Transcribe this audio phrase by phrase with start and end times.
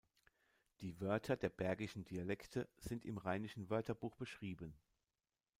[0.79, 4.73] Die Wörter der bergischen Dialekte sind im Rheinischen Wörterbuch beschrieben.